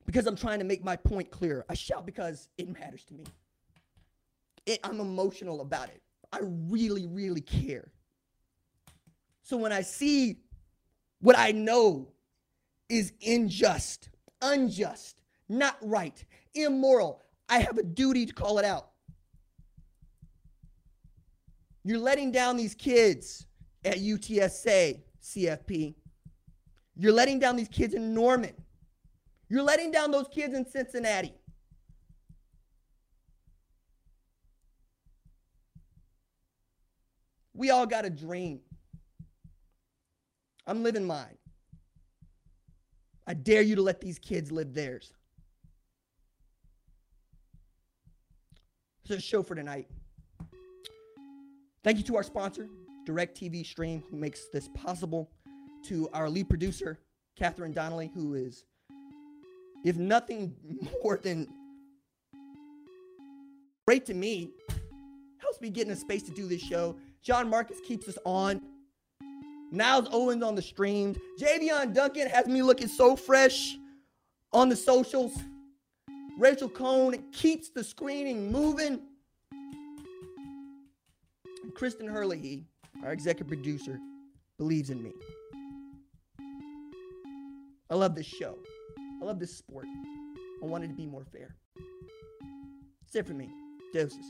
because 0.06 0.26
I'm 0.26 0.36
trying 0.36 0.60
to 0.60 0.64
make 0.64 0.84
my 0.84 0.96
point 0.96 1.30
clear. 1.30 1.64
I 1.68 1.74
shout 1.74 2.06
because 2.06 2.48
it 2.58 2.68
matters 2.68 3.04
to 3.06 3.14
me. 3.14 3.24
It, 4.66 4.80
I'm 4.84 5.00
emotional 5.00 5.60
about 5.60 5.88
it. 5.88 6.00
I 6.32 6.38
really, 6.42 7.06
really 7.06 7.40
care. 7.40 7.92
So 9.42 9.56
when 9.56 9.72
I 9.72 9.82
see 9.82 10.38
what 11.20 11.38
I 11.38 11.52
know 11.52 12.08
is 12.88 13.12
unjust, 13.24 14.08
unjust, 14.40 15.20
not 15.48 15.76
right, 15.82 16.24
immoral, 16.54 17.22
I 17.48 17.58
have 17.58 17.78
a 17.78 17.82
duty 17.82 18.26
to 18.26 18.32
call 18.32 18.58
it 18.58 18.64
out. 18.64 18.90
You're 21.84 21.98
letting 21.98 22.32
down 22.32 22.56
these 22.56 22.74
kids 22.74 23.46
at 23.84 23.98
UTSA, 23.98 25.00
CFP. 25.22 25.94
You're 26.96 27.12
letting 27.12 27.38
down 27.38 27.56
these 27.56 27.68
kids 27.68 27.92
in 27.92 28.14
Norman. 28.14 28.54
You're 29.50 29.62
letting 29.62 29.90
down 29.90 30.10
those 30.10 30.26
kids 30.28 30.54
in 30.54 30.66
Cincinnati. 30.66 31.34
We 37.52 37.70
all 37.70 37.86
got 37.86 38.04
a 38.04 38.10
dream. 38.10 38.60
I'm 40.66 40.82
living 40.82 41.06
mine. 41.06 41.36
I 43.26 43.34
dare 43.34 43.62
you 43.62 43.76
to 43.76 43.82
let 43.82 44.00
these 44.00 44.18
kids 44.18 44.50
live 44.50 44.74
theirs. 44.74 45.12
Is 49.04 49.18
a 49.18 49.20
show 49.20 49.42
for 49.42 49.54
tonight. 49.54 49.86
Thank 51.84 51.98
you 51.98 52.04
to 52.04 52.16
our 52.16 52.22
sponsor, 52.22 52.66
DirecTV 53.06 53.66
Stream, 53.66 54.02
who 54.10 54.16
makes 54.16 54.46
this 54.52 54.68
possible. 54.68 55.30
To 55.88 56.08
our 56.14 56.30
lead 56.30 56.48
producer, 56.48 56.98
Catherine 57.36 57.74
Donnelly, 57.74 58.10
who 58.14 58.32
is, 58.32 58.64
if 59.84 59.98
nothing 59.98 60.56
more 61.02 61.20
than 61.22 61.46
great 63.86 64.06
to 64.06 64.14
me, 64.14 64.54
helps 65.36 65.60
me 65.60 65.68
get 65.68 65.86
in 65.86 65.92
a 65.92 65.96
space 65.96 66.22
to 66.22 66.30
do 66.30 66.46
this 66.48 66.62
show. 66.62 66.96
John 67.22 67.50
Marcus 67.50 67.80
keeps 67.86 68.08
us 68.08 68.16
on. 68.24 68.62
Niles 69.70 70.08
Owens 70.10 70.42
on 70.42 70.54
the 70.54 70.62
streams. 70.62 71.18
Javion 71.38 71.92
Duncan 71.92 72.28
has 72.28 72.46
me 72.46 72.62
looking 72.62 72.88
so 72.88 73.14
fresh 73.14 73.76
on 74.54 74.70
the 74.70 74.76
socials. 74.76 75.36
Rachel 76.38 76.70
Cohn 76.70 77.22
keeps 77.30 77.68
the 77.68 77.84
screening 77.84 78.50
moving. 78.50 79.02
Kristen 81.74 82.06
Hurley, 82.06 82.64
our 83.02 83.12
executive 83.12 83.48
producer, 83.48 83.98
believes 84.58 84.90
in 84.90 85.02
me. 85.02 85.12
I 87.90 87.94
love 87.94 88.14
this 88.14 88.26
show. 88.26 88.58
I 89.20 89.24
love 89.24 89.40
this 89.40 89.56
sport. 89.56 89.86
I 90.62 90.66
wanted 90.66 90.88
to 90.88 90.94
be 90.94 91.06
more 91.06 91.24
fair. 91.24 91.56
That's 93.02 93.16
it 93.16 93.26
for 93.26 93.34
me. 93.34 93.50
Doses. 93.92 94.24